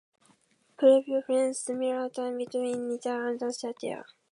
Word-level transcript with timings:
Prabhu 0.79 1.23
finds 1.27 1.59
similarities 1.59 2.35
between 2.35 2.89
Nithya 2.89 3.29
and 3.29 3.39
Sathya. 3.39 4.03